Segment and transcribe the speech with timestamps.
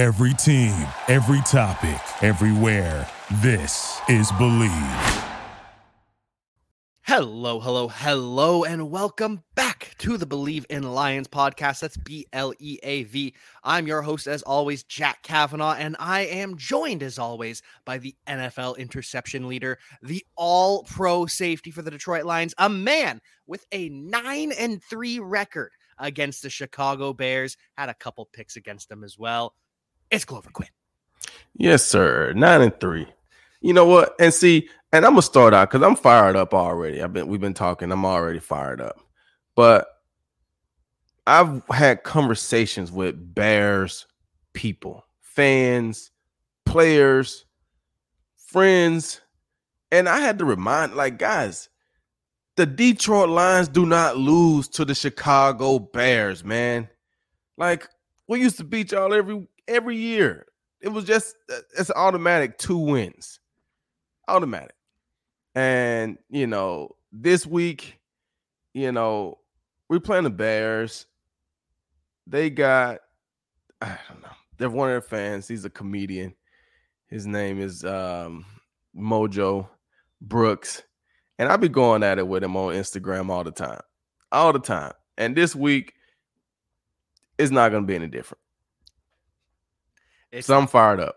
[0.00, 3.06] Every team, every topic, everywhere.
[3.42, 5.26] This is Bleav.
[7.02, 11.80] Hello, hello, hello, and welcome back to the Bleav in Lions podcast.
[11.80, 13.34] That's B L E A V.
[13.62, 18.16] I'm your host, as always, Jack Kavanaugh, and I am joined, as always, by the
[18.26, 23.90] NFL interception leader, the all pro safety for the Detroit Lions, a man with a
[23.90, 27.58] 9 and 3 record against the Chicago Bears.
[27.76, 29.52] Had a couple picks against them as well.
[30.10, 30.68] It's Glover Quin.
[31.54, 32.32] Yes, sir.
[32.34, 33.06] 9 and 3.
[33.60, 34.14] You know what?
[34.18, 37.02] And see, and I'm gonna start out because I'm fired up already.
[37.02, 37.92] I've been we've been talking.
[37.92, 38.98] I'm already fired up,
[39.54, 39.86] but
[41.26, 44.06] I've had conversations with Bears
[44.52, 46.10] people, fans,
[46.64, 47.44] players,
[48.36, 49.20] friends,
[49.92, 51.68] and I had to remind, like, guys,
[52.56, 56.88] the Detroit Lions do not lose to the Chicago Bears, man.
[57.56, 57.88] Like,
[58.26, 60.46] we used to beat y'all every every year.
[60.80, 63.40] It was just uh, it's automatic two wins,
[64.28, 64.74] automatic.
[65.54, 67.98] And, you know, this week,
[68.72, 69.38] you know,
[69.88, 71.06] we're playing the Bears.
[72.26, 73.00] They got,
[73.80, 74.28] I don't know,
[74.58, 75.48] they're one of their fans.
[75.48, 76.34] He's a comedian.
[77.08, 78.44] His name is um,
[78.96, 79.68] Mojo
[80.26, 80.82] Brookzz.
[81.38, 83.80] And I be going at it with him on Instagram all the time,
[84.30, 84.92] all the time.
[85.18, 85.94] And this week,
[87.38, 88.39] it's not going to be any different.
[90.32, 91.16] It's, so I'm fired up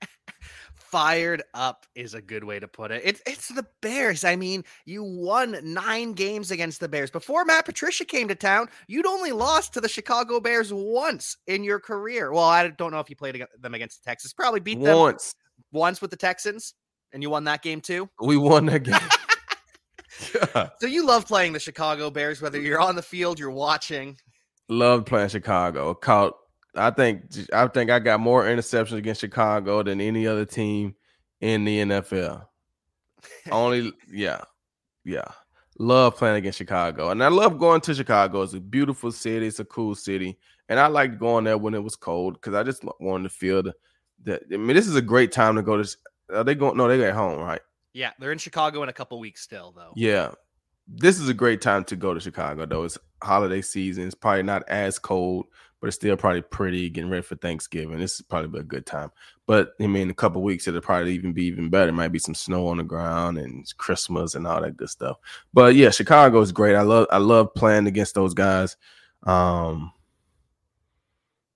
[0.92, 3.00] fired up is a good way to put it.
[3.02, 4.24] It's it's the Bears.
[4.24, 7.10] I mean, you won nine games against the Bears.
[7.10, 11.64] Before Matt Patricia came to town, you'd only lost to the Chicago Bears once in
[11.64, 12.30] your career.
[12.30, 14.34] Well, I don't know if you played them against the Texans.
[14.34, 15.34] Probably beat them once.
[15.72, 16.74] Once with the Texans,
[17.12, 18.10] and you won that game too.
[18.20, 18.94] We won that game.
[20.54, 20.68] yeah.
[20.78, 24.18] So you love playing the Chicago Bears, whether you're on the field, you're watching.
[24.68, 25.94] Love playing Chicago.
[25.94, 26.34] Caught
[26.74, 30.94] I think I think I got more interceptions against Chicago than any other team
[31.40, 32.46] in the NFL.
[33.50, 34.40] Only yeah.
[35.04, 35.28] Yeah.
[35.78, 37.10] Love playing against Chicago.
[37.10, 38.42] And I love going to Chicago.
[38.42, 40.38] It's a beautiful city, it's a cool city.
[40.68, 43.62] And I liked going there when it was cold because I just wanted to feel
[43.62, 43.74] the,
[44.22, 45.96] the I mean, this is a great time to go to
[46.32, 47.60] are they going no, they got home, right?
[47.92, 49.92] Yeah, they're in Chicago in a couple weeks still, though.
[49.96, 50.30] Yeah.
[50.88, 52.84] This is a great time to go to Chicago, though.
[52.84, 54.04] It's holiday season.
[54.04, 55.46] It's probably not as cold,
[55.82, 57.98] but it's still probably pretty getting ready for Thanksgiving.
[57.98, 59.10] This is probably a good time.
[59.48, 61.88] But I mean, a couple weeks it'll probably even be even better.
[61.88, 65.16] It might be some snow on the ground and Christmas and all that good stuff.
[65.52, 66.76] But yeah, Chicago is great.
[66.76, 68.76] I love I love playing against those guys.
[69.24, 69.90] Um,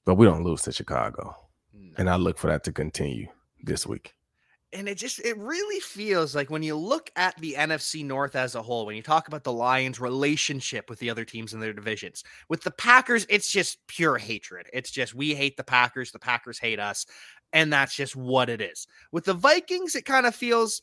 [0.04, 1.36] but we don't lose to Chicago,
[1.72, 1.94] no.
[1.97, 3.28] and I look for that to continue
[3.62, 4.16] this week
[4.72, 8.54] and it just it really feels like when you look at the NFC North as
[8.54, 11.72] a whole, when you talk about the Lions' relationship with the other teams in their
[11.72, 14.66] divisions, with the Packers, it's just pure hatred.
[14.72, 17.06] It's just we hate the Packers, the Packers hate us,
[17.53, 18.87] and that's just what it is.
[19.12, 20.83] With the Vikings, it kind of feels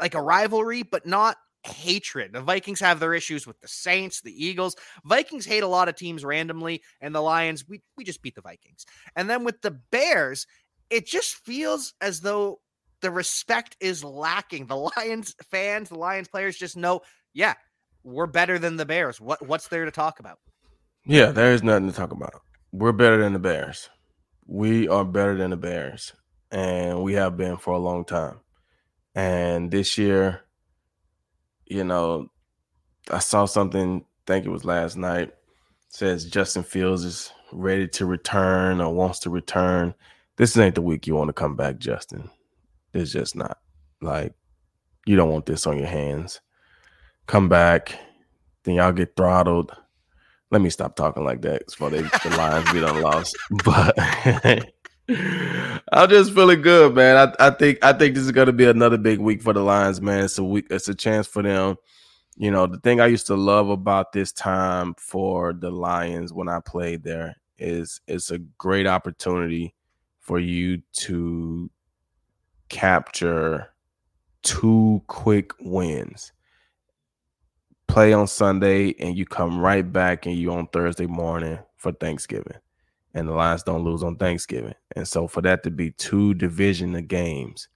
[0.00, 2.32] like a rivalry, but not hatred.
[2.32, 4.76] The Vikings have their issues with the Saints, the Eagles.
[5.04, 8.42] Vikings hate a lot of teams randomly, and the Lions, we we just beat the
[8.42, 8.84] Vikings.
[9.16, 10.46] And then with the Bears,
[10.90, 12.60] it just feels as though
[13.02, 14.66] the respect is lacking.
[14.66, 17.02] The Lions fans, the Lions players just know,
[17.34, 17.54] yeah,
[18.04, 19.20] we're better than the Bears.
[19.20, 20.38] What what's there to talk about?
[21.04, 22.40] Yeah, there is nothing to talk about.
[22.72, 23.90] We're better than the Bears.
[24.46, 26.12] We are better than the Bears,
[26.50, 28.40] and we have been for a long time.
[29.14, 30.40] And this year,
[31.66, 32.28] you know,
[33.10, 34.04] I saw something.
[34.04, 35.32] I think it was last night.
[35.88, 39.94] Says Justin Fields is ready to return or wants to return.
[40.36, 42.30] This ain't the week you want to come back, Justin.
[42.94, 43.58] It's just not
[44.00, 44.34] like
[45.06, 46.40] you don't want this on your hands.
[47.26, 47.98] Come back,
[48.64, 49.72] then y'all get throttled.
[50.50, 53.36] Let me stop talking like that before they, the Lions be done lost.
[53.64, 53.98] But
[55.92, 57.16] I'm just feeling good, man.
[57.16, 60.00] I, I think I think this is gonna be another big week for the Lions,
[60.00, 60.24] man.
[60.24, 60.66] It's a week.
[60.70, 61.76] It's a chance for them.
[62.36, 66.48] You know, the thing I used to love about this time for the Lions when
[66.48, 69.74] I played there is it's a great opportunity
[70.20, 71.70] for you to
[72.72, 73.68] capture
[74.42, 76.32] two quick wins.
[77.86, 82.56] Play on Sunday and you come right back and you on Thursday morning for Thanksgiving.
[83.14, 84.74] And the Lions don't lose on Thanksgiving.
[84.96, 87.68] And so for that to be two division of games,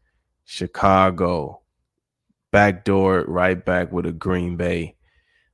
[0.46, 1.60] Chicago,
[2.50, 4.96] backdoor right back with a Green Bay,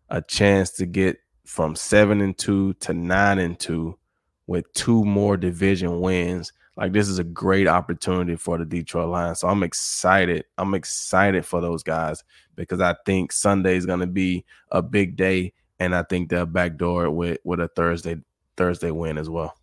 [0.08, 3.98] a chance to get from seven and two to nine and two
[4.46, 9.40] with two more division wins like this is a great opportunity for the Detroit Lions.
[9.40, 10.44] So I'm excited.
[10.58, 12.24] I'm excited for those guys
[12.56, 16.46] because I think Sunday is going to be a big day, and I think they'll
[16.46, 18.16] backdoor with with a Thursday
[18.56, 19.54] Thursday win as well.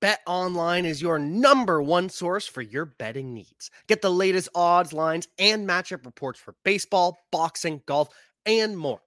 [0.00, 3.70] Bet Online is your number one source for your betting needs.
[3.86, 8.08] Get the latest odds, lines, and matchup reports for baseball, boxing, golf,
[8.44, 9.00] and more.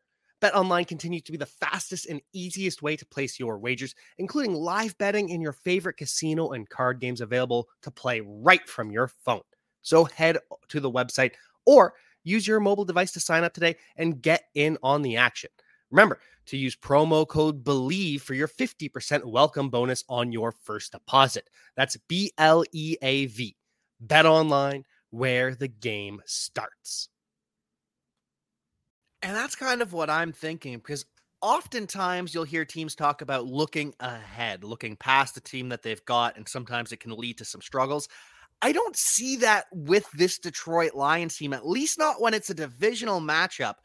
[0.45, 4.53] Bet Online continues to be the fastest and easiest way to place your wagers, including
[4.53, 9.07] live betting in your favorite casino and card games available to play right from your
[9.07, 9.41] phone.
[9.81, 10.37] So head
[10.67, 11.31] to the website
[11.65, 15.49] or use your mobile device to sign up today and get in on the action.
[15.89, 21.49] Remember to use promo code BLEAV for your 50% welcome bonus on your first deposit.
[21.75, 23.57] That's B L E A V.
[23.99, 27.09] Bet online where the game starts.
[29.25, 31.03] And that's kind of what I'm thinking because
[31.41, 36.37] oftentimes you'll hear teams talk about looking ahead, looking past the team that they've got,
[36.37, 38.07] and sometimes it can lead to some struggles.
[38.61, 42.53] I don't see that with this Detroit Lions team, at least not when it's a
[42.53, 43.77] divisional matchup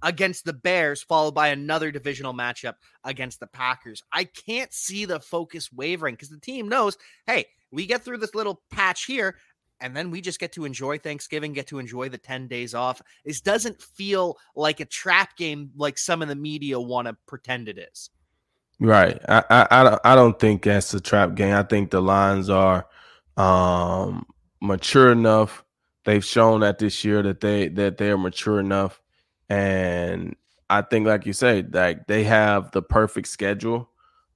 [0.00, 4.00] against the Bears, followed by another divisional matchup against the Packers.
[4.12, 6.96] I can't see the focus wavering because the team knows
[7.26, 9.38] hey, we get through this little patch here,
[9.84, 13.02] and then we just get to enjoy Thanksgiving, get to enjoy the 10 days off.
[13.26, 17.68] This doesn't feel like a trap game like some of the media want to pretend
[17.68, 18.08] it is.
[18.80, 19.20] Right.
[19.28, 21.54] I, I, I don't think that's a trap game.
[21.54, 22.86] I think the Lions are
[23.36, 24.24] um
[24.62, 25.62] mature enough.
[26.06, 29.02] They've shown that this year that they that they are mature enough
[29.50, 30.34] and
[30.70, 33.90] I think, like you say, like they have the perfect schedule.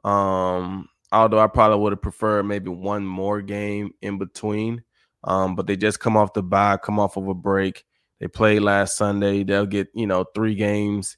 [0.05, 4.85] Um, although I probably would have preferred maybe one more game in between.
[5.25, 7.85] Um, but they just come off the bye, come off of a break.
[8.20, 9.44] They played last Sunday.
[9.44, 11.17] They'll get you know three games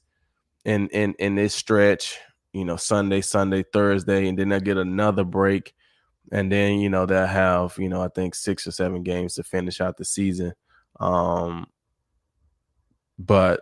[0.65, 2.19] in in in this stretch.
[2.53, 5.73] You know, Sunday, Sunday, Thursday, and then they'll get another break,
[6.31, 9.43] and then you know they'll have you know I think six or seven games to
[9.43, 10.53] finish out the season.
[10.99, 11.67] Um,
[13.17, 13.61] but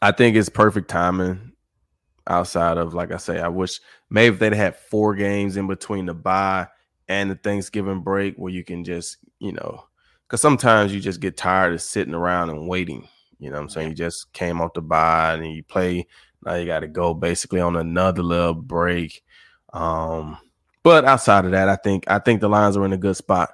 [0.00, 1.52] I think it's perfect timing.
[2.26, 3.80] Outside of like I say, I wish
[4.10, 6.68] maybe if they'd had four games in between the bye
[7.08, 9.84] and the Thanksgiving break where you can just, you know,
[10.26, 13.08] because sometimes you just get tired of sitting around and waiting.
[13.38, 13.88] You know what I'm saying?
[13.90, 16.06] You just came off the bye and you play.
[16.44, 19.24] Now you got to go basically on another little break.
[19.72, 20.38] Um,
[20.82, 23.50] but outside of that, I think I think the Lions are in a good spot,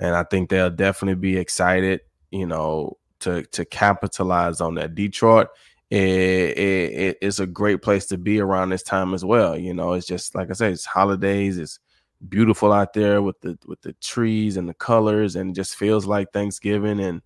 [0.00, 2.00] and I think they'll definitely be excited.
[2.30, 4.94] You know, to to capitalize on that.
[4.94, 5.48] Detroit
[5.90, 9.56] it, it, it's a great place to be around this time as well.
[9.56, 11.58] You know, it's just like I said, it's holidays.
[11.58, 11.78] It's
[12.28, 16.32] beautiful out there with the with the trees and the colors, and just feels like
[16.32, 17.00] Thanksgiving.
[17.00, 17.22] And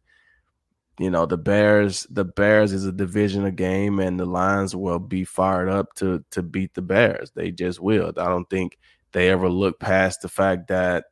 [0.98, 4.98] you know, the Bears, the Bears is a division of game, and the Lions will
[4.98, 7.32] be fired up to to beat the Bears.
[7.34, 8.12] They just will.
[8.16, 8.78] I don't think
[9.12, 11.04] they ever look past the fact that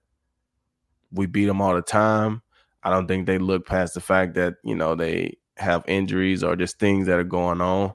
[1.11, 2.43] we beat them all the time.
[2.83, 6.57] I don't think they look past the fact that you know they have injuries or
[6.57, 7.95] just things that are going on,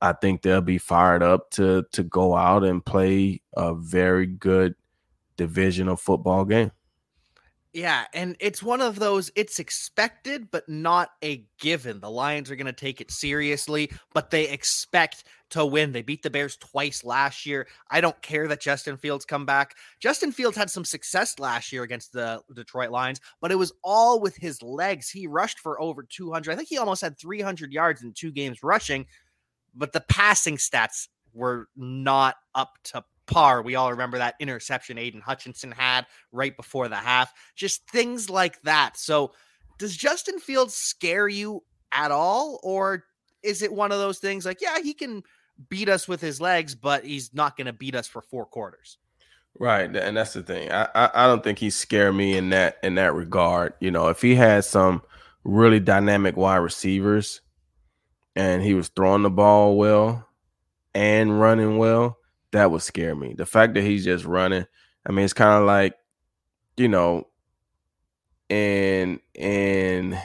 [0.00, 4.74] I think they'll be fired up to to go out and play a very good
[5.42, 6.70] divisional football game.
[7.72, 12.00] Yeah, and it's one of those it's expected but not a given.
[12.00, 15.92] The Lions are going to take it seriously, but they expect to win.
[15.92, 17.66] They beat the Bears twice last year.
[17.90, 19.74] I don't care that Justin Fields come back.
[20.00, 24.20] Justin Fields had some success last year against the Detroit Lions, but it was all
[24.20, 25.08] with his legs.
[25.08, 26.52] He rushed for over 200.
[26.52, 29.06] I think he almost had 300 yards in two games rushing,
[29.74, 33.02] but the passing stats were not up to
[33.32, 33.62] par.
[33.62, 37.32] We all remember that interception Aidan Hutchinson had right before the half.
[37.54, 38.96] Just things like that.
[38.96, 39.32] So,
[39.78, 42.60] does Justin Fields scare you at all?
[42.62, 43.04] Or
[43.42, 45.22] is it one of those things like, yeah, he can
[45.68, 48.98] beat us with his legs, but he's not going to beat us for four quarters?
[49.58, 50.72] Right, and that's the thing.
[50.72, 53.74] I, I, I don't think he scared me in that in that regard.
[53.80, 55.02] You know, if he had some
[55.44, 57.42] really dynamic wide receivers
[58.34, 60.26] and he was throwing the ball well
[60.94, 62.16] and running well,
[62.52, 63.34] that would scare me.
[63.34, 64.66] The fact that he's just running,
[65.06, 65.94] I mean, it's kind of like,
[66.76, 67.28] you know,
[68.48, 70.18] in in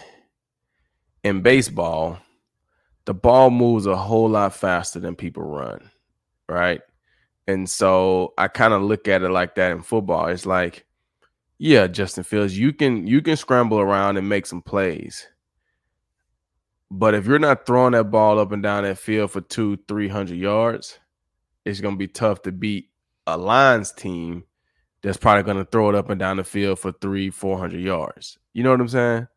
[1.23, 2.19] in baseball,
[3.05, 5.89] the ball moves a whole lot faster than people run,
[6.47, 6.81] right?
[7.47, 10.27] And so I kind of look at it like that in football.
[10.27, 10.85] It's like,
[11.57, 15.27] yeah, Justin Fields, you can you can scramble around and make some plays.
[16.91, 20.07] But if you're not throwing that ball up and down that field for two, three
[20.09, 20.99] hundred yards,
[21.67, 22.89] it's going to be tough to beat
[23.25, 24.43] a Lions team
[25.01, 27.81] that's probably going to throw it up and down the field for three, four hundred
[27.81, 28.37] yards.
[28.53, 29.27] You know what I'm saying?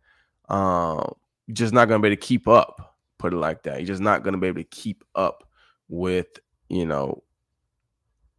[0.49, 1.15] Um,
[1.53, 2.97] just not going to be able to keep up.
[3.19, 3.79] Put it like that.
[3.79, 5.45] You're just not going to be able to keep up
[5.89, 7.23] with you know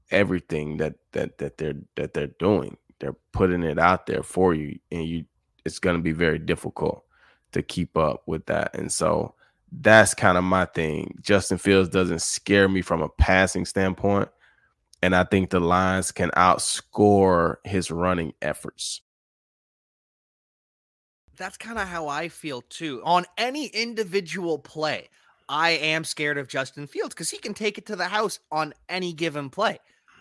[0.10, 2.78] everything that that that they're that they're doing.
[3.00, 5.26] They're putting it out there for you, and you
[5.66, 7.04] it's going to be very difficult
[7.52, 8.76] to keep up with that.
[8.76, 9.36] And so
[9.72, 11.18] that's kind of my thing.
[11.22, 14.30] Justin Fields doesn't scare me from a passing standpoint.
[15.02, 19.02] And I think the Lions can outscore his running efforts.
[21.38, 23.02] That's kind of how I feel too.
[23.04, 25.10] On any individual play,
[25.50, 28.74] I am scared of Justin Fields because he can take it to the house on
[28.90, 29.80] any given play,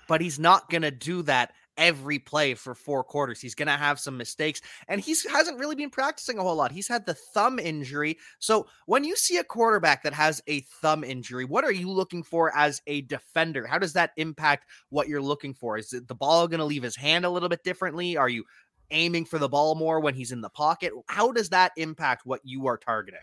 [0.09, 3.40] but he's not going to do that every play for four quarters.
[3.40, 6.72] He's going to have some mistakes, and he hasn't really been practicing a whole lot.
[6.72, 8.18] He's had the thumb injury.
[8.38, 12.22] So, when you see a quarterback that has a thumb injury, what are you looking
[12.22, 13.66] for as a defender?
[13.66, 15.78] How does that impact what you're looking for?
[15.78, 18.16] Is the ball going to leave his hand a little bit differently?
[18.16, 18.44] Are you
[18.90, 20.92] aiming for the ball more when he's in the pocket?
[21.08, 23.20] How does that impact what you are targeting?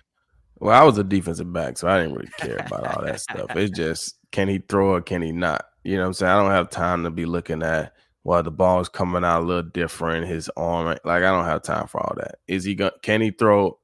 [0.60, 3.56] Well, I was a defensive back, so I didn't really care about all that stuff.
[3.56, 5.66] It's just can he throw or can he not?
[5.84, 6.32] You know what I'm saying?
[6.32, 7.94] I don't have time to be looking at
[8.28, 10.88] well, the ball's coming out a little different, his arm.
[10.88, 12.40] Like I don't have time for all that.
[12.46, 13.80] Is he going can he throw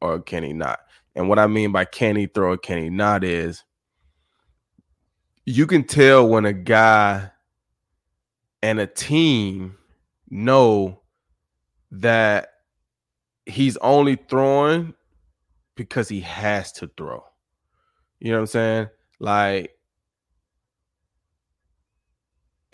[0.00, 0.80] or can he not?
[1.14, 3.62] And what I mean by can he throw or can he not is
[5.46, 7.30] you can tell when a guy
[8.64, 9.76] and a team
[10.28, 11.00] know
[11.92, 12.48] that
[13.46, 14.94] he's only throwing
[15.76, 17.22] because he has to throw.
[18.18, 18.88] You know what I'm saying?
[19.20, 19.73] Like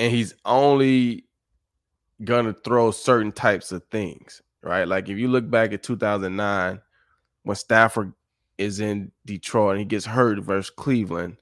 [0.01, 1.27] and he's only
[2.25, 4.89] gonna throw certain types of things, right?
[4.89, 6.81] Like if you look back at 2009
[7.43, 8.15] when Stafford
[8.57, 11.37] is in Detroit and he gets hurt versus Cleveland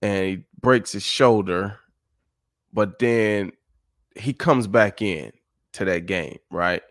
[0.00, 1.78] and he breaks his shoulder,
[2.72, 3.52] but then
[4.16, 5.32] he comes back in
[5.74, 6.82] to that game, right?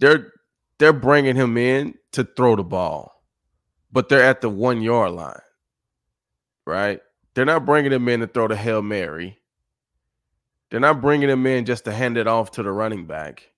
[0.00, 0.32] They're
[0.78, 3.22] they're bringing him in to throw the ball,
[3.92, 5.38] but they're at the one yard line,
[6.66, 7.00] right?
[7.34, 9.38] They're not bringing him in to throw the hail mary
[10.70, 13.50] they're not bringing him in just to hand it off to the running back.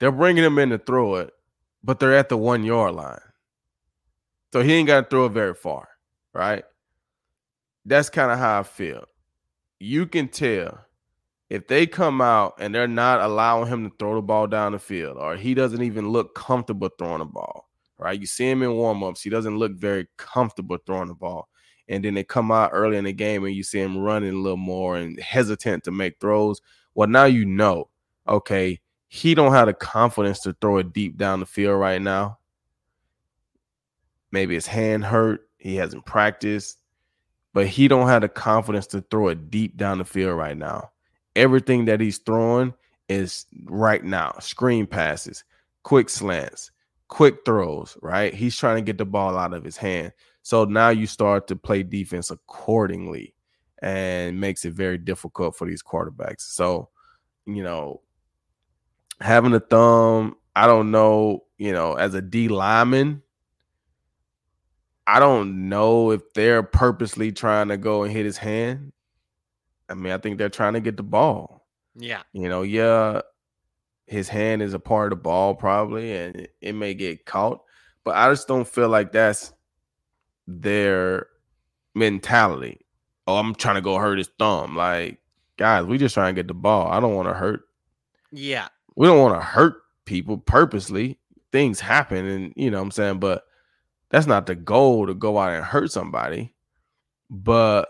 [0.00, 1.32] They're bringing him in to throw it,
[1.82, 3.20] but they're at the one yard line.
[4.52, 5.88] So he ain't got to throw it very far,
[6.32, 6.64] right?
[7.84, 9.04] That's kind of how I feel.
[9.78, 10.80] You can tell
[11.50, 14.78] if they come out and they're not allowing him to throw the ball down the
[14.78, 18.18] field, or he doesn't even look comfortable throwing the ball, right?
[18.18, 21.48] You see him in warmups, he doesn't look very comfortable throwing the ball
[21.88, 24.38] and then they come out early in the game and you see him running a
[24.38, 26.60] little more and hesitant to make throws.
[26.94, 27.88] Well, now you know,
[28.28, 32.38] okay, he don't have the confidence to throw it deep down the field right now.
[34.30, 36.78] Maybe his hand hurt, he hasn't practiced,
[37.54, 40.90] but he don't have the confidence to throw it deep down the field right now.
[41.34, 42.74] Everything that he's throwing
[43.08, 45.44] is right now, screen passes,
[45.82, 46.70] quick slants,
[47.08, 48.34] quick throws, right?
[48.34, 50.12] He's trying to get the ball out of his hand.
[50.42, 53.34] So now you start to play defense accordingly
[53.82, 56.40] and makes it very difficult for these quarterbacks.
[56.40, 56.88] So,
[57.46, 58.00] you know,
[59.20, 63.22] having a thumb, I don't know, you know, as a D lineman,
[65.06, 68.92] I don't know if they're purposely trying to go and hit his hand.
[69.88, 71.66] I mean, I think they're trying to get the ball.
[71.94, 72.22] Yeah.
[72.32, 73.22] You know, yeah,
[74.06, 77.62] his hand is a part of the ball probably, and it may get caught,
[78.04, 79.52] but I just don't feel like that's
[80.48, 81.26] their
[81.94, 82.80] mentality.
[83.26, 84.74] Oh, I'm trying to go hurt his thumb.
[84.74, 85.20] Like,
[85.58, 86.88] guys, we just trying to get the ball.
[86.88, 87.64] I don't want to hurt.
[88.32, 88.68] Yeah.
[88.96, 91.18] We don't want to hurt people purposely.
[91.52, 93.44] Things happen, and you know what I'm saying, but
[94.10, 96.54] that's not the goal to go out and hurt somebody.
[97.30, 97.88] But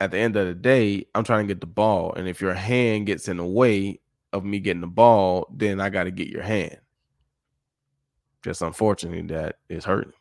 [0.00, 2.12] at the end of the day, I'm trying to get the ball.
[2.14, 4.00] And if your hand gets in the way
[4.32, 6.78] of me getting the ball, then I got to get your hand.
[8.42, 10.12] Just unfortunately, that is hurting.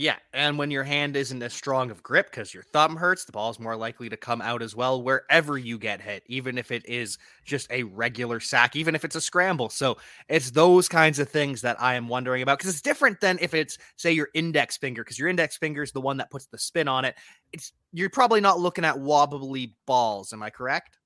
[0.00, 3.32] Yeah, and when your hand isn't as strong of grip because your thumb hurts, the
[3.32, 6.70] ball is more likely to come out as well wherever you get hit, even if
[6.70, 9.68] it is just a regular sack, even if it's a scramble.
[9.70, 9.96] So
[10.28, 13.54] it's those kinds of things that I am wondering about because it's different than if
[13.54, 16.58] it's say your index finger because your index finger is the one that puts the
[16.58, 17.16] spin on it.
[17.52, 20.32] It's you're probably not looking at wobbly balls.
[20.32, 20.96] Am I correct?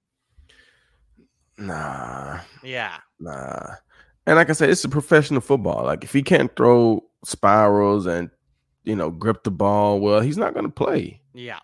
[1.57, 2.41] Nah.
[2.63, 2.99] Yeah.
[3.19, 3.77] Nah.
[4.27, 5.85] And like I said, it's a professional football.
[5.85, 8.29] Like if he can't throw spirals and
[8.85, 11.21] you know, grip the ball well, he's not going to play.
[11.35, 11.61] Yeah.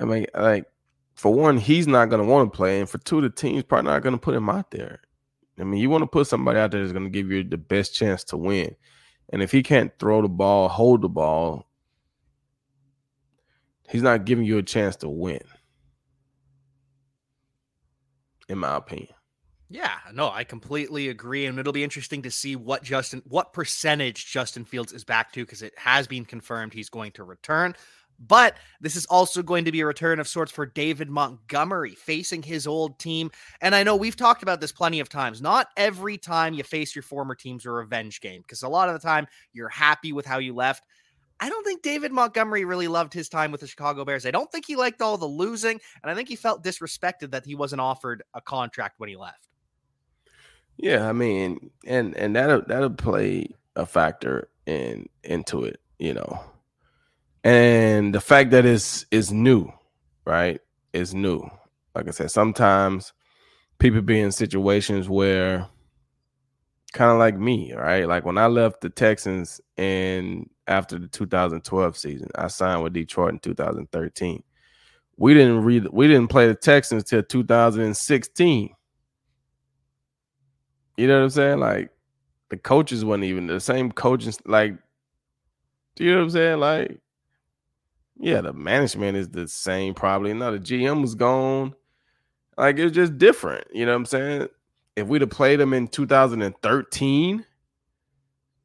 [0.00, 0.66] I mean, like,
[1.14, 2.80] for one, he's not going to want to play.
[2.80, 5.00] And for two, the team's probably not going to put him out there.
[5.58, 7.56] I mean, you want to put somebody out there that's going to give you the
[7.56, 8.74] best chance to win.
[9.30, 11.66] And if he can't throw the ball, hold the ball,
[13.88, 15.40] he's not giving you a chance to win,
[18.48, 19.14] in my opinion.
[19.74, 21.46] Yeah, no, I completely agree.
[21.46, 25.44] And it'll be interesting to see what Justin, what percentage Justin Fields is back to,
[25.44, 27.74] because it has been confirmed he's going to return.
[28.20, 32.44] But this is also going to be a return of sorts for David Montgomery facing
[32.44, 33.32] his old team.
[33.60, 35.42] And I know we've talked about this plenty of times.
[35.42, 38.94] Not every time you face your former team's a revenge game, because a lot of
[38.94, 40.84] the time you're happy with how you left.
[41.40, 44.24] I don't think David Montgomery really loved his time with the Chicago Bears.
[44.24, 47.44] I don't think he liked all the losing, and I think he felt disrespected that
[47.44, 49.48] he wasn't offered a contract when he left.
[50.76, 56.40] Yeah, I mean, and and that'll that'll play a factor in into it, you know.
[57.44, 59.70] And the fact that it's is new,
[60.26, 60.60] right?
[60.92, 61.48] Is new.
[61.94, 63.12] Like I said, sometimes
[63.78, 65.68] people be in situations where
[66.92, 68.06] kind of like me, right?
[68.08, 73.34] Like when I left the Texans and after the 2012 season, I signed with Detroit
[73.34, 74.42] in 2013.
[75.16, 78.70] We didn't read we didn't play the Texans till 2016.
[80.96, 81.58] You know what I'm saying?
[81.60, 81.90] Like
[82.50, 84.38] the coaches wasn't even the same coaches.
[84.46, 84.76] Like,
[85.96, 86.60] do you know what I'm saying?
[86.60, 87.00] Like,
[88.18, 89.94] yeah, the management is the same.
[89.94, 91.74] Probably now the GM was gone.
[92.56, 93.66] Like it's just different.
[93.72, 94.48] You know what I'm saying?
[94.96, 97.44] If we'd have played them in 2013,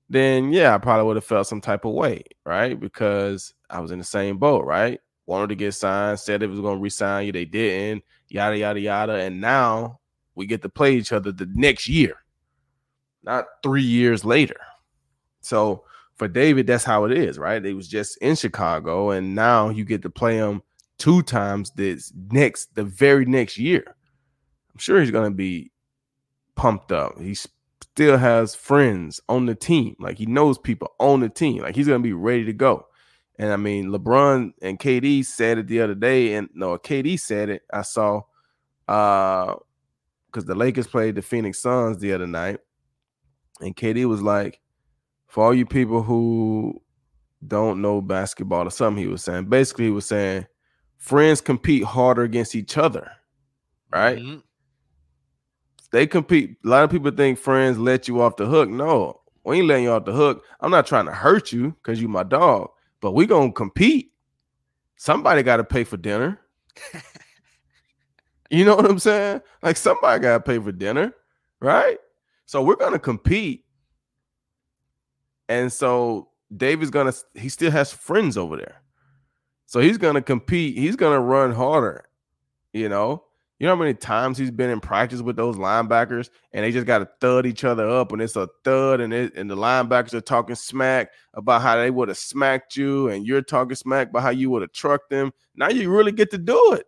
[0.09, 2.79] then yeah, I probably would have felt some type of way, right?
[2.79, 4.99] Because I was in the same boat, right?
[5.25, 8.79] Wanted to get signed, said it was going to resign you, they didn't, yada yada
[8.79, 9.99] yada, and now
[10.39, 12.15] we get to play each other the next year,
[13.23, 14.55] not three years later.
[15.41, 15.83] So
[16.15, 17.63] for David, that's how it is, right?
[17.63, 20.63] It was just in Chicago, and now you get to play him
[20.97, 23.83] two times this next, the very next year.
[23.85, 25.71] I'm sure he's to be
[26.55, 27.19] pumped up.
[27.19, 29.97] He still has friends on the team.
[29.99, 31.63] Like he knows people on the team.
[31.63, 32.85] Like he's to be ready to go.
[33.37, 37.49] And I mean, LeBron and KD said it the other day, and no, KD said
[37.49, 37.63] it.
[37.73, 38.21] I saw
[38.87, 39.55] uh
[40.31, 42.59] because the Lakers played the Phoenix Suns the other night,
[43.61, 44.59] and KD was like,
[45.27, 46.81] for all you people who
[47.47, 49.45] don't know basketball or something, he was saying.
[49.45, 50.45] Basically, he was saying
[50.97, 53.11] friends compete harder against each other,
[53.91, 54.17] right?
[54.19, 54.39] Mm-hmm.
[55.91, 56.57] They compete.
[56.63, 58.69] A lot of people think friends let you off the hook.
[58.69, 60.43] No, we ain't letting you off the hook.
[60.59, 62.69] I'm not trying to hurt you because you my dog,
[63.01, 64.11] but we gonna compete.
[64.97, 66.39] Somebody got to pay for dinner.
[68.49, 69.41] you know what I'm saying?
[69.61, 71.13] Like somebody got to pay for dinner,
[71.59, 71.97] right?
[72.45, 73.65] So we're gonna compete,
[75.47, 77.13] and so David's gonna.
[77.35, 78.81] He still has friends over there.
[79.67, 80.75] So he's gonna compete.
[80.75, 82.05] He's gonna run harder.
[82.73, 83.23] You know,
[83.59, 86.87] you know how many times he's been in practice with those linebackers, and they just
[86.87, 90.13] got to thud each other up, and it's a thud, and it, and the linebackers
[90.13, 94.23] are talking smack about how they would have smacked you, and you're talking smack about
[94.23, 95.31] how you would have trucked them.
[95.55, 96.87] Now you really get to do it.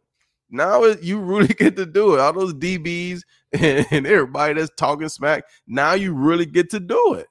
[0.52, 2.20] Now you really get to do it.
[2.20, 3.22] All those DBs
[3.54, 5.46] and, and everybody that's talking smack.
[5.68, 7.28] Now you really get to do it.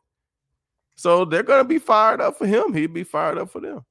[0.96, 2.74] So they're gonna be fired up for him.
[2.74, 3.84] He'd be fired up for them.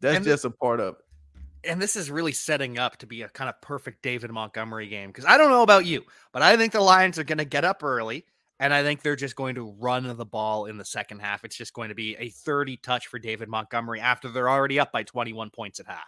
[0.00, 1.70] That's and just a part of it.
[1.70, 5.08] And this is really setting up to be a kind of perfect David Montgomery game
[5.08, 7.64] because I don't know about you, but I think the Lions are going to get
[7.64, 8.26] up early
[8.60, 11.44] and I think they're just going to run the ball in the second half.
[11.44, 14.92] It's just going to be a 30 touch for David Montgomery after they're already up
[14.92, 16.04] by 21 points at half.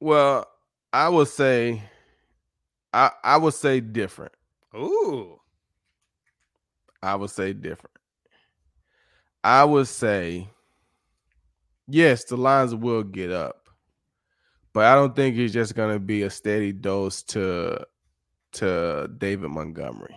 [0.00, 0.46] Well,
[0.94, 1.82] I would say
[2.92, 4.30] I I would say different.
[4.76, 5.40] Ooh.
[7.02, 7.96] I would say different.
[9.42, 10.48] I would say
[11.88, 13.68] yes, the Lions will get up,
[14.72, 17.84] but I don't think it's just going to be a steady dose to
[18.52, 20.16] to David Montgomery.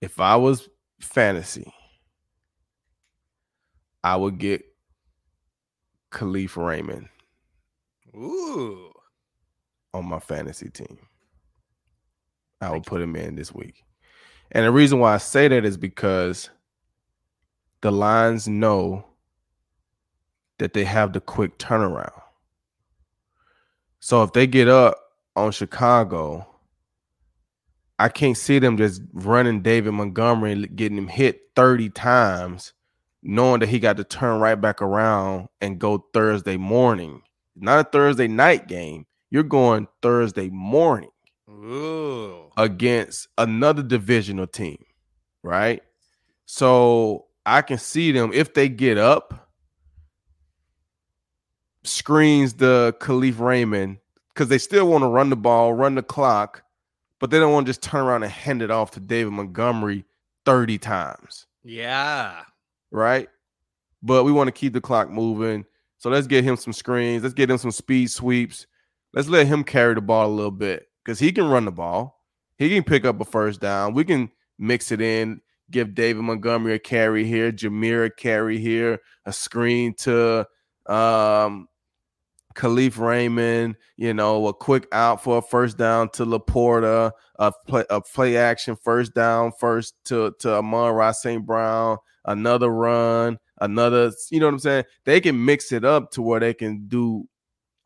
[0.00, 1.70] If I was fantasy,
[4.02, 4.64] I would get
[6.10, 7.10] Kalif Raymond.
[8.16, 8.92] Ooh.
[9.92, 10.98] On my fantasy team.
[12.60, 13.84] I will put him in this week.
[14.52, 16.50] And the reason why I say that is because
[17.80, 19.04] the Lions know
[20.58, 22.20] that they have the quick turnaround.
[24.00, 24.98] So if they get up
[25.34, 26.46] on Chicago,
[27.98, 32.72] I can't see them just running David Montgomery getting him hit 30 times,
[33.22, 37.22] knowing that he got to turn right back around and go Thursday morning.
[37.56, 39.06] Not a Thursday night game.
[39.30, 41.10] You're going Thursday morning
[41.48, 42.50] Ooh.
[42.56, 44.84] against another divisional team,
[45.42, 45.82] right?
[46.46, 49.44] So I can see them if they get up
[51.84, 56.62] screens the Kalif Raymond because they still want to run the ball, run the clock,
[57.20, 60.04] but they don't want to just turn around and hand it off to David Montgomery
[60.44, 61.46] 30 times.
[61.62, 62.42] Yeah.
[62.90, 63.28] Right.
[64.02, 65.64] But we want to keep the clock moving.
[66.04, 67.22] So let's get him some screens.
[67.22, 68.66] Let's get him some speed sweeps.
[69.14, 72.20] Let's let him carry the ball a little bit because he can run the ball.
[72.58, 73.94] He can pick up a first down.
[73.94, 75.40] We can mix it in,
[75.70, 80.46] give David Montgomery a carry here, Jahmyr a carry here, a screen to
[80.84, 81.68] um,
[82.54, 87.84] Kalif Raymond, you know, a quick out for a first down to LaPorta, a play,
[87.88, 91.46] a play action first down first to to Amon-Ra St.
[91.46, 94.84] Brown, another run, another, you know what I'm saying?
[95.04, 97.28] They can mix it up to where they can do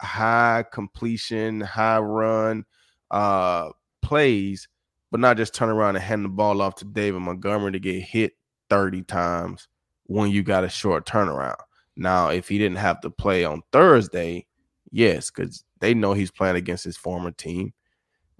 [0.01, 2.65] high completion, high run
[3.11, 3.71] uh
[4.03, 4.69] plays,
[5.11, 8.03] but not just turn around and hand the ball off to David Montgomery to get
[8.03, 8.33] hit
[8.71, 9.69] 30 times
[10.05, 11.57] when you got a short turnaround.
[11.97, 14.47] Now, if he didn't have to play on Thursday,
[14.91, 17.73] yes, because they know he's playing against his former team.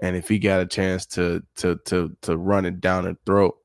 [0.01, 3.57] And if he got a chance to to to to run it down their throat,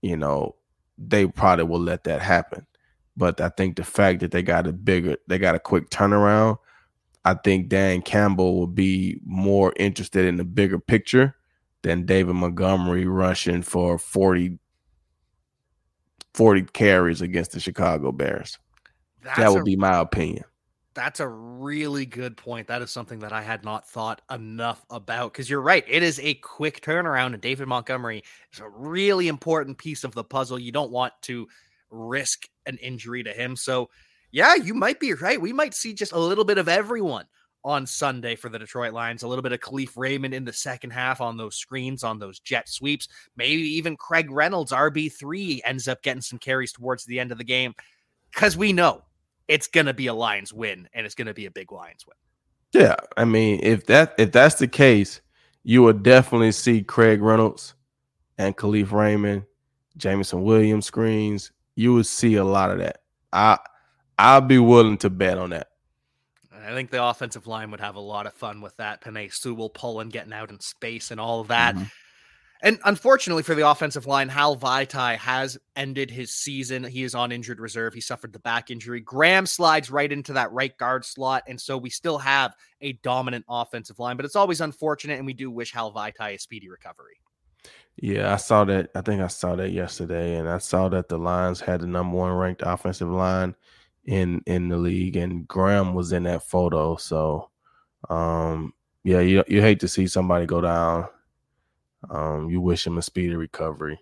[0.00, 0.56] you know,
[0.96, 2.66] they probably will let that happen.
[3.16, 6.58] But I think the fact that they got a bigger, they got a quick turnaround,
[7.24, 11.34] I think Dan Campbell will be more interested in the bigger picture
[11.82, 14.58] than David Montgomery rushing for 40,
[16.34, 18.58] 40 carries against the Chicago Bears.
[19.22, 20.44] That's that would a- be my opinion.
[20.94, 22.68] That's a really good point.
[22.68, 25.84] That is something that I had not thought enough about because you're right.
[25.88, 28.22] It is a quick turnaround, and David Montgomery
[28.52, 30.56] is a really important piece of the puzzle.
[30.56, 31.48] You don't want to
[31.90, 33.56] risk an injury to him.
[33.56, 33.90] So,
[34.30, 35.40] yeah, you might be right.
[35.40, 37.26] We might see just a little bit of everyone
[37.64, 39.22] on Sunday for the Detroit Lions.
[39.22, 42.38] A little bit of Kalif Raymond in the second half on those screens, on those
[42.40, 43.08] jet sweeps.
[43.36, 47.44] Maybe even Craig Reynolds, RB3, ends up getting some carries towards the end of the
[47.44, 47.74] game
[48.32, 49.02] because we know
[49.48, 52.06] it's going to be a Lions win and it's going to be a big Lions
[52.06, 52.16] win.
[52.82, 55.20] Yeah, I mean, if that if that's the case,
[55.62, 57.74] you will definitely see Craig Reynolds
[58.36, 59.44] and Kalif Raymond,
[59.96, 61.52] Jameson Williams screens.
[61.76, 62.98] You would see a lot of that.
[63.32, 63.58] I
[64.18, 65.68] I'll be willing to bet on that.
[66.52, 69.02] I think the offensive line would have a lot of fun with that.
[69.02, 71.74] Penei Sewell pulling, getting out in space, and all of that.
[71.74, 71.90] Mhm.
[72.62, 76.82] And unfortunately for the offensive line, Hal Vaitai has ended his season.
[76.82, 77.92] He is on injured reserve.
[77.92, 79.00] He suffered the back injury.
[79.00, 81.42] Graham slides right into that right guard slot.
[81.46, 85.18] And so we still have a dominant offensive line, but it's always unfortunate.
[85.18, 87.20] And we do wish Hal Vaitai a speedy recovery.
[87.96, 88.90] Yeah, I saw that.
[88.94, 92.16] I think I saw that yesterday, and I saw that the Lions had the number
[92.16, 93.54] one ranked offensive line
[94.04, 96.96] in in the league, and Graham was in that photo.
[96.96, 97.50] So,
[98.10, 101.08] um, yeah, you you hate to see somebody go down.
[102.10, 104.00] Um, you wish him a speedy recovery.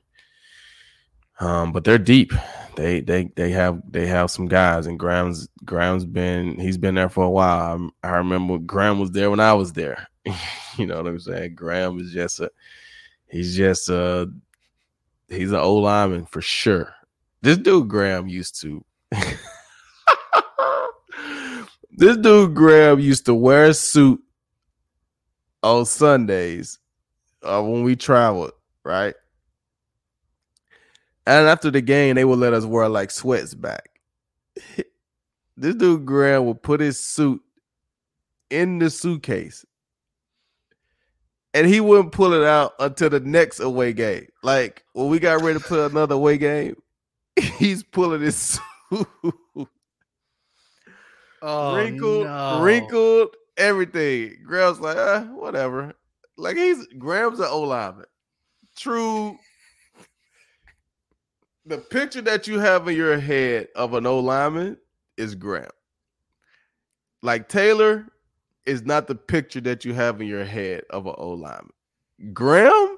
[1.40, 2.32] Um, but they're deep.
[2.76, 7.08] They they they have they have some guys, and Graham's Graham's been he's been there
[7.10, 7.60] for a while.
[7.70, 10.08] I'm- I remember Graham was there when I was there.
[10.78, 11.54] you know what I'm saying?
[11.56, 12.50] Graham is just a
[13.32, 14.26] he's just uh
[15.28, 16.94] he's an old lineman for sure.
[17.40, 18.84] This dude Graham used to
[21.90, 24.22] this dude Graham used to wear a suit
[25.64, 26.78] on Sundays
[27.42, 28.52] uh, when we traveled,
[28.84, 29.14] right?
[31.26, 33.88] And after the game, they would let us wear like sweats back.
[35.56, 37.40] this dude Graham would put his suit
[38.50, 39.64] in the suitcase
[41.54, 44.28] and he wouldn't pull it out until the next away game.
[44.42, 46.76] Like when we got ready to play another away game,
[47.36, 49.06] he's pulling his suit
[51.44, 52.62] Oh, wrinkled, no.
[52.62, 54.36] wrinkled, everything.
[54.44, 55.92] Graham's like, uh, whatever.
[56.36, 58.06] Like he's Graham's an O lineman.
[58.76, 59.36] True.
[61.66, 64.76] The picture that you have in your head of an O lineman
[65.16, 65.70] is Graham.
[67.22, 68.06] Like Taylor
[68.66, 71.70] is not the picture that you have in your head of an O lineman.
[72.32, 72.96] Graham,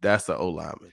[0.00, 0.92] that's an O lineman.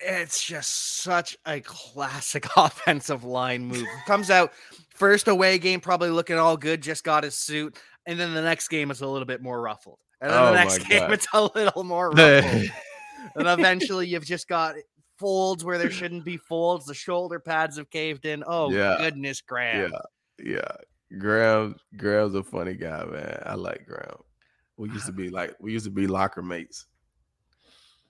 [0.00, 3.86] It's just such a classic offensive line move.
[4.06, 4.52] Comes out
[4.94, 7.78] first away game, probably looking all good, just got his suit.
[8.06, 9.98] And then the next game is a little bit more ruffled.
[10.20, 11.12] And then Oh the next game, God.
[11.12, 12.70] it's a little more ruffled.
[13.36, 14.74] and eventually you've just got
[15.18, 16.86] folds where there shouldn't be folds.
[16.86, 18.42] The shoulder pads have caved in.
[18.46, 18.96] Oh, Yeah.
[18.98, 19.92] goodness, Graham.
[19.92, 20.76] Yeah, yeah.
[21.18, 23.42] Graham, Graham's a funny guy, man.
[23.46, 24.16] I like Graham.
[24.76, 26.86] We used to be like we used to be locker mates.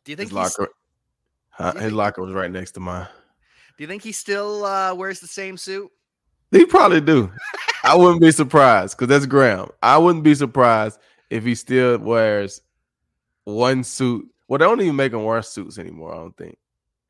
[0.04, 0.68] Do you think His locker,
[1.50, 3.08] huh, his think- locker was right next to mine.
[3.76, 5.90] do you think he still uh, wears the same suit?
[6.50, 7.32] He probably do.
[7.82, 9.70] I wouldn't be surprised because that's Graham.
[9.82, 12.60] I wouldn't be surprised if he still wears
[13.44, 14.26] one suit.
[14.46, 16.12] Well, they don't even make him wear suits anymore.
[16.14, 16.56] I don't think.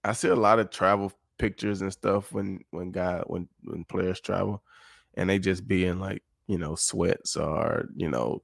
[0.05, 4.21] I see a lot of travel pictures and stuff when when guy when when players
[4.21, 4.63] travel,
[5.17, 8.43] and they just be in like you know sweats or you know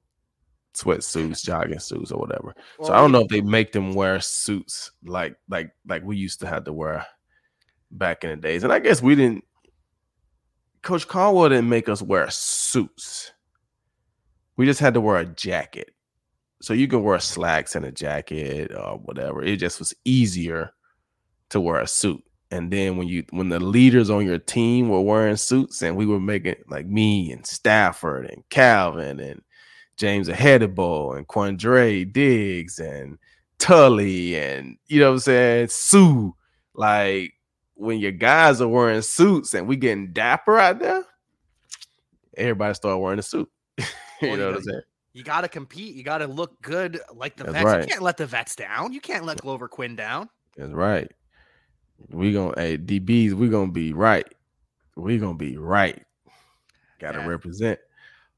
[0.73, 2.53] sweatsuits, jogging suits or whatever.
[2.81, 6.39] so I don't know if they make them wear suits like like like we used
[6.41, 7.05] to have to wear
[7.91, 8.63] back in the days.
[8.63, 9.43] And I guess we didn't.
[10.81, 13.31] Coach Caldwell didn't make us wear suits.
[14.57, 15.91] We just had to wear a jacket.
[16.61, 19.43] So you could wear slacks and a jacket or whatever.
[19.43, 20.71] It just was easier
[21.49, 22.23] to wear a suit.
[22.51, 26.05] And then when you when the leaders on your team were wearing suits and we
[26.05, 29.41] were making like me and Stafford and Calvin and
[29.95, 33.17] James Ihedigbo and Quandre Diggs and
[33.57, 36.31] Tully and you know what I'm saying, Suh.
[36.73, 37.33] Like
[37.75, 41.03] when your guys are wearing suits and we getting dapper out there,
[42.35, 43.49] everybody start wearing a suit.
[43.77, 43.85] you
[44.21, 44.81] Well, know you what I'm saying?
[45.13, 45.95] You got to compete.
[45.95, 47.65] You got to look good like the That's vets.
[47.65, 47.81] right.
[47.81, 48.93] You can't let the vets down.
[48.93, 50.29] You can't let Glover Quin down.
[50.55, 51.11] That's right.
[52.09, 54.27] We gonna hey DBs, we gonna be right.
[54.95, 56.01] We gonna be right.
[56.99, 57.27] Gotta Yeah.
[57.27, 57.79] represent.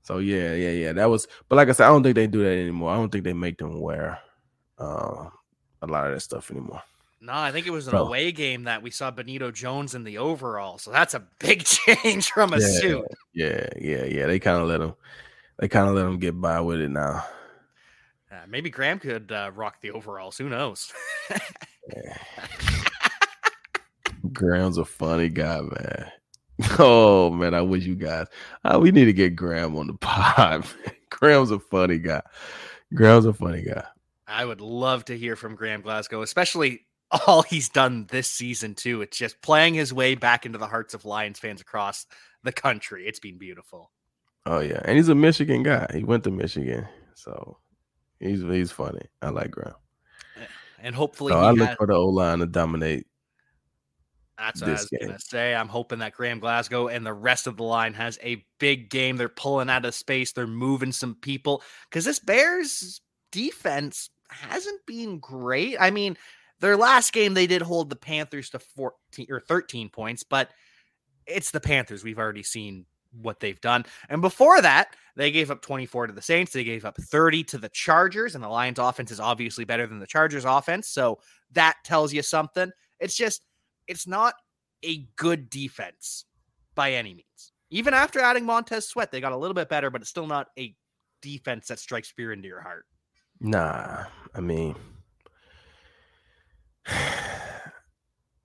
[0.04, 0.94] So yeah, yeah, yeah.
[0.94, 2.92] That was but like I said, I don't think they do that anymore.
[2.92, 4.20] I don't think they make them wear
[4.80, 5.30] uh,
[5.82, 6.82] a lot of that stuff anymore.
[7.22, 8.08] No, I think it was an Bro.
[8.08, 10.78] away game that we saw Benito Jones in the overall.
[10.78, 12.68] So that's a big change from a Yeah.
[12.68, 13.06] suit.
[13.34, 14.26] Yeah, yeah, yeah.
[14.28, 14.94] They kind of let them
[15.60, 17.26] they kind of let them get by with it now.
[18.30, 20.38] Uh, maybe Graham could uh, rock the overalls.
[20.38, 20.92] Who knows?
[21.30, 22.18] Yeah.
[24.34, 26.12] Graham's a funny guy, man.
[26.80, 28.28] Oh man, I wish you guys.
[28.64, 30.62] Uh, we need to get Graham on the pod.
[30.86, 30.94] man.
[31.10, 32.22] Graham's a funny guy.
[32.94, 33.84] Graham's a funny guy.
[34.28, 36.86] I would love to hear from Graham Glasgow, especially
[37.28, 39.02] all he's done this season too.
[39.02, 42.06] It's just playing his way back into the hearts of Lions fans across
[42.44, 43.08] the country.
[43.08, 43.92] It's been beautiful.
[44.46, 45.88] Oh yeah, and he's a Michigan guy.
[45.94, 47.58] He went to Michigan, so
[48.20, 49.02] he's he's funny.
[49.22, 49.74] I like Graham.
[50.80, 53.08] And hopefully, So I look for the O line to dominate.
[54.44, 55.56] That's what I was gonna say.
[55.56, 59.16] I'm hoping that Graham Glasgow and the rest of the line has a big game.
[59.16, 60.34] They're pulling out of space.
[60.34, 63.02] They're moving some people because this Bears
[63.32, 65.78] defense hasn't been great.
[65.80, 66.18] I mean,
[66.60, 70.50] their last game they did hold the Panthers to 14 or 13 points, but
[71.26, 72.04] it's the Panthers.
[72.04, 72.86] We've already seen
[73.22, 73.86] what they've done.
[74.10, 76.52] And before that, they gave up 24 to the Saints.
[76.52, 80.00] They gave up 30 to the Chargers, and the Lions offense is obviously better than
[80.00, 80.90] the Chargers offense.
[80.90, 81.20] So
[81.52, 82.72] that tells you something.
[83.00, 83.44] It's just
[83.88, 84.36] it's not
[84.84, 86.26] a good defense
[86.76, 87.52] by any means.
[87.70, 90.48] Even after adding Montez Sweat, they got a little bit better, but it's still not
[90.60, 90.76] a
[91.22, 92.86] defense that strikes fear into your heart.
[93.40, 94.76] Nah, I mean,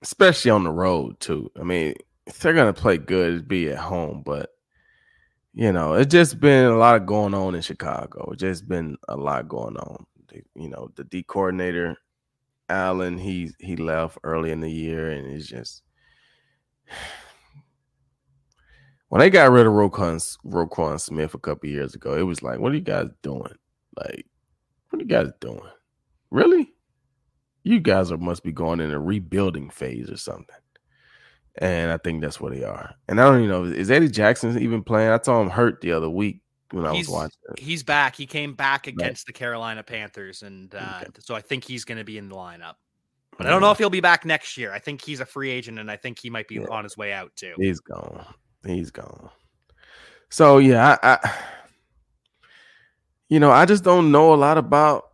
[0.01, 1.51] especially on the road too.
[1.59, 1.93] I mean,
[2.25, 4.49] if they're gonna play good, it'd be at home, but
[5.53, 8.29] you know, it's just been a lot going on in Chicago.
[8.31, 10.05] It's just been a lot going on.
[10.55, 11.97] You know, the D coordinator,
[12.69, 15.83] Allen, he he left early in the year, and it's just
[19.09, 22.59] when they got rid of Roquan, Roquan Smith a couple years ago, it was like,
[22.59, 23.55] what are you guys doing?
[23.97, 24.25] Like,
[24.89, 25.61] what are you guys doing?
[26.31, 26.73] Really?
[27.63, 30.55] You guys are must be going in a rebuilding phase or something.
[31.55, 32.95] And I think that's what they are.
[33.07, 35.09] And I don't even know is Eddie Jackson even playing?
[35.09, 37.37] I saw him hurt the other week when I was He's- watching.
[37.57, 37.59] it.
[37.59, 38.15] He's back.
[38.15, 41.11] He came back against the Carolina Panthers, and uh, Okay.
[41.19, 42.75] so I think he's going to be in the lineup.
[43.37, 44.73] But I don't know if he'll be back next year.
[44.73, 46.65] I think he's a free agent, and I think he might be Yeah.
[46.69, 47.53] on his way out too.
[47.57, 48.25] He's gone.
[48.65, 49.29] He's gone.
[50.29, 51.33] So yeah, I, I
[53.29, 55.05] you know, I just don't know a lot about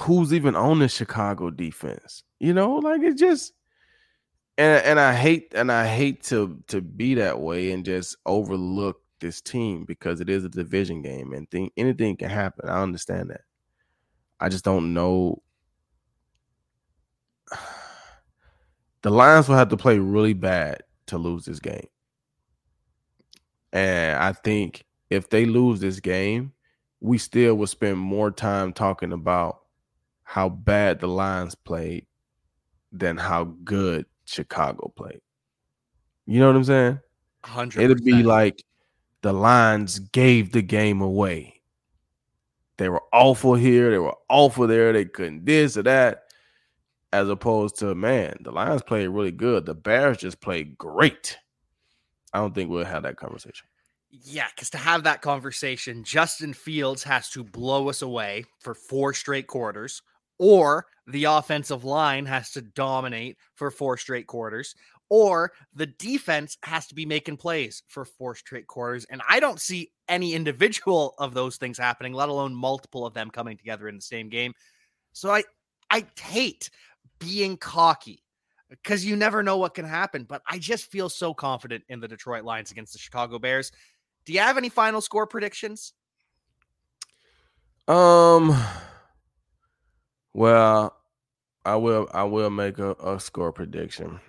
[0.00, 2.22] who's even on the Chicago defense.
[2.38, 3.52] You know, like it just
[4.58, 9.00] and and I hate and I hate to to be that way and just overlook
[9.20, 12.68] this team because it is a division game and think anything can happen.
[12.68, 13.42] I understand that.
[14.40, 15.42] I just don't know.
[19.02, 21.86] The Lions will have to play really bad to lose this game.
[23.72, 26.52] And I think if they lose this game,
[27.00, 29.60] we still will spend more time talking about
[30.24, 32.06] how bad the Lions played
[32.90, 35.20] than how good Chicago played.
[36.26, 36.98] You know what I'm saying?
[37.44, 37.84] Hundred.
[37.84, 38.64] It'd be like
[39.22, 41.60] the Lions gave the game away.
[42.78, 46.24] They were awful here, they were awful there, they couldn't this or that.
[47.12, 49.64] As opposed to, man, the Lions played really good.
[49.64, 51.38] The Bears just played great.
[52.32, 53.66] I don't think we'll have that conversation.
[54.10, 59.14] Yeah, because to have that conversation, Justin Fields has to blow us away for four
[59.14, 60.02] straight quarters,
[60.38, 64.74] or the offensive line has to dominate for four straight quarters,
[65.08, 69.06] or the defense has to be making plays for four straight quarters.
[69.10, 73.30] And I don't see any individual of those things happening, let alone multiple of them
[73.30, 74.52] coming together in the same game.
[75.12, 75.44] So I
[75.90, 76.70] I hate
[77.18, 78.22] being cocky
[78.68, 80.24] because you never know what can happen.
[80.24, 83.70] But I just feel so confident in the Detroit Lions against the Chicago Bears.
[84.24, 85.92] Do you have any final score predictions?
[87.88, 88.56] Um
[90.34, 90.94] well,
[91.64, 94.20] I will I will make a, a score prediction.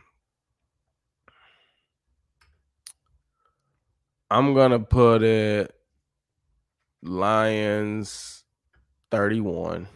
[4.29, 5.73] I'm gonna put it
[7.01, 8.43] Lions
[9.09, 9.87] 31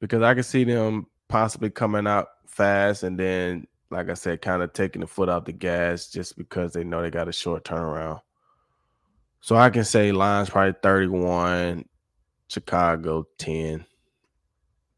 [0.00, 4.62] because I can see them possibly coming out fast and then, like I said, kind
[4.62, 7.64] of taking the foot out the gas just because they know they got a short
[7.64, 8.20] turnaround.
[9.40, 11.84] So I can say Lions probably 31,
[12.48, 13.86] Chicago 10,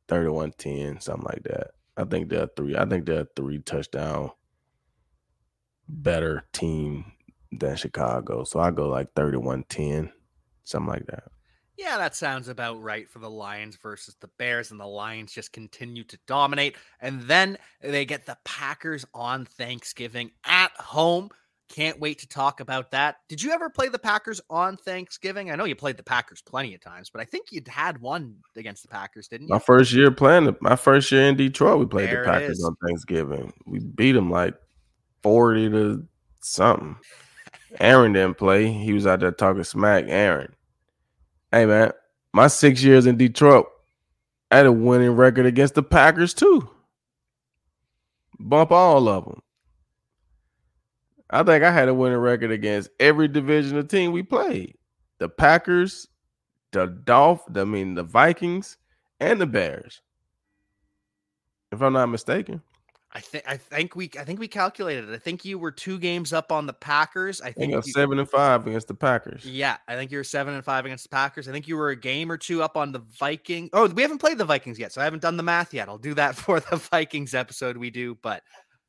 [0.08, 1.72] 31 10, something like that.
[1.98, 2.76] I think they're three.
[2.76, 4.30] I think they're three touchdown
[5.88, 7.12] better team
[7.52, 8.44] than Chicago.
[8.44, 10.10] So I go like 31-10,
[10.64, 11.24] something like that.
[11.76, 15.52] Yeah, that sounds about right for the Lions versus the Bears, and the Lions just
[15.52, 16.76] continue to dominate.
[17.00, 21.30] And then they get the Packers on Thanksgiving at home.
[21.68, 23.18] Can't wait to talk about that.
[23.28, 25.50] Did you ever play the Packers on Thanksgiving?
[25.50, 28.36] I know you played the Packers plenty of times, but I think you'd had one
[28.56, 29.52] against the Packers, didn't you?
[29.52, 32.74] My first year playing, my first year in Detroit, we played There the Packers on
[32.84, 33.52] Thanksgiving.
[33.66, 34.54] We beat them like
[35.22, 36.06] 40 to
[36.40, 36.96] something.
[37.80, 38.72] Aaron didn't play.
[38.72, 40.04] He was out there talking smack.
[40.08, 40.54] Aaron.
[41.52, 41.92] Hey, man,
[42.32, 43.66] my six years in Detroit,
[44.50, 46.68] I had a winning record against the Packers, too.
[48.38, 49.42] Bump all of them.
[51.30, 54.76] I think I had a winning record against every division of team we played.
[55.18, 56.08] The Packers,
[56.72, 58.78] the Dolph, I mean the Vikings,
[59.20, 60.00] and the Bears.
[61.70, 62.62] If I'm not mistaken.
[63.10, 65.14] I think I think we I think we calculated it.
[65.14, 67.40] I think you were two games up on the Packers.
[67.40, 69.46] I think you- seven and five against the Packers.
[69.46, 71.48] Yeah, I think you were seven and five against the Packers.
[71.48, 73.70] I think you were a game or two up on the Vikings.
[73.72, 75.88] Oh, we haven't played the Vikings yet, so I haven't done the math yet.
[75.88, 78.14] I'll do that for the Vikings episode we do.
[78.20, 78.42] But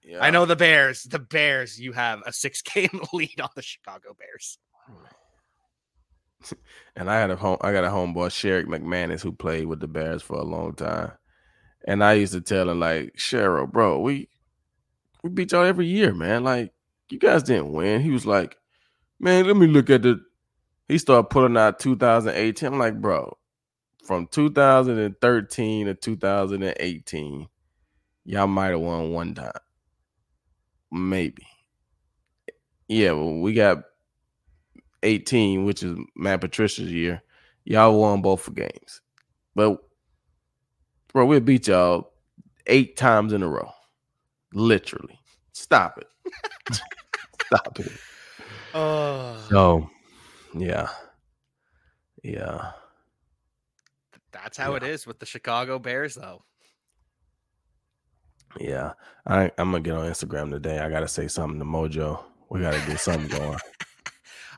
[0.03, 0.19] Yeah.
[0.21, 1.03] I know the Bears.
[1.03, 4.57] The Bears, you have a six game lead on the Chicago Bears.
[6.95, 9.87] And I had a home I got a homeboy, Sherrick McManus, who played with the
[9.87, 11.11] Bears for a long time.
[11.87, 14.29] And I used to tell him, like, Cheryl, bro, we
[15.23, 16.43] we beat y'all every year, man.
[16.43, 16.73] Like,
[17.09, 18.01] you guys didn't win.
[18.01, 18.57] He was like,
[19.19, 20.21] Man, let me look at the
[20.87, 22.73] he started pulling out 2018.
[22.73, 23.37] I'm like, bro,
[24.03, 27.47] from 2013 to 2018,
[28.25, 29.51] y'all might have won one time.
[30.91, 31.45] Maybe.
[32.87, 33.83] Yeah, well, we got
[35.03, 37.21] 18, which is Matt Patricia's year.
[37.65, 39.01] Y'all won both games.
[39.53, 39.77] But
[41.13, 42.11] bro, we'll beat y'all
[42.67, 43.71] eight times in a row.
[44.53, 45.19] Literally.
[45.53, 46.07] Stop it.
[47.45, 47.91] Stop it.
[48.73, 49.89] Oh, So
[50.53, 50.89] yeah.
[52.23, 52.71] Yeah.
[54.31, 56.43] that's how it is with the Chicago Bears, though.
[58.59, 58.93] Yeah.
[59.25, 60.79] I, I'm gonna get on Instagram today.
[60.79, 62.23] I gotta say something to Mojo.
[62.49, 63.57] We gotta get something going.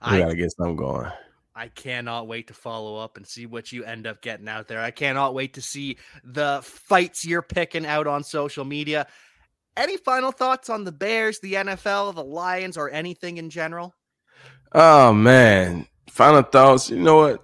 [0.10, 1.12] We gotta get something going.
[1.56, 4.80] I cannot wait to follow up and see what you end up getting out there.
[4.80, 9.08] I cannot wait to see the fights you're picking out on social media.
[9.76, 13.94] Any final thoughts on the Bears, the NFL, the Lions, or anything in general?
[14.74, 15.88] Oh man.
[16.10, 16.90] Final thoughts.
[16.90, 17.44] You know what?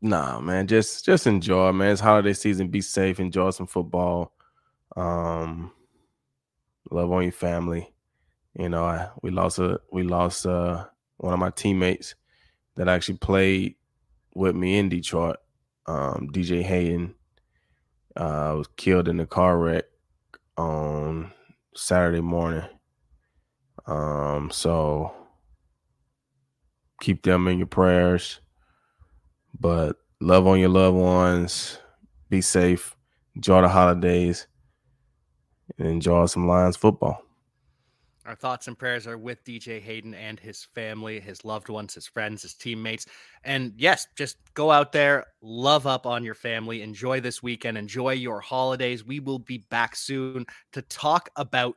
[0.00, 0.68] Nah, man.
[0.68, 1.90] Just just enjoy, man.
[1.90, 2.68] It's holiday season.
[2.68, 3.18] Be safe.
[3.18, 4.32] Enjoy some football.
[4.96, 5.72] Um
[6.90, 7.92] love on your family.
[8.56, 12.14] You know, I we lost a we lost uh one of my teammates
[12.78, 13.74] that actually played
[14.34, 15.36] with me in Detroit.
[15.86, 17.14] Um, DJ Hayden
[18.16, 19.84] uh was killed in a car wreck
[20.56, 21.32] on
[21.74, 22.64] Saturday morning.
[23.86, 25.12] Um, so
[27.00, 28.40] keep them in your prayers.
[29.58, 31.78] But love on your loved ones.
[32.30, 32.94] Be safe.
[33.34, 34.46] Enjoy the holidays.
[35.78, 37.22] And enjoy some Lions football.
[38.28, 42.06] Our thoughts and prayers are with DJ Hayden and his family, his loved ones, his
[42.06, 43.06] friends, his teammates.
[43.42, 48.12] And yes, just go out there, love up on your family, enjoy this weekend, enjoy
[48.12, 49.02] your holidays.
[49.02, 51.76] We will be back soon to talk about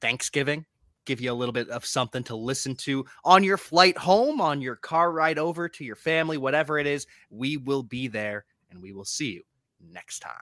[0.00, 0.66] Thanksgiving,
[1.04, 4.60] give you a little bit of something to listen to on your flight home, on
[4.60, 7.08] your car ride over to your family, whatever it is.
[7.28, 9.42] We will be there and we will see you
[9.80, 10.32] next time.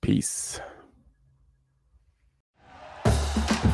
[0.00, 0.60] Peace.